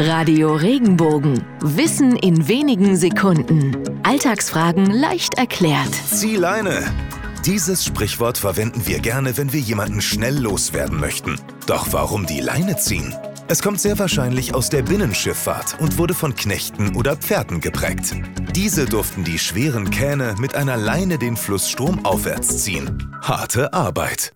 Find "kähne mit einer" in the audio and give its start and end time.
19.90-20.76